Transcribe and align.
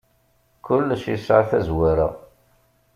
Kullec 0.65 1.03
yesɛa 1.11 1.43
tazwara. 1.49 2.07